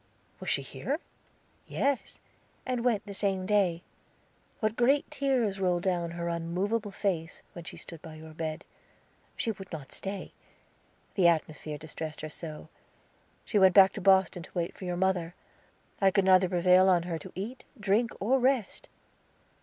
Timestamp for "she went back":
13.45-13.93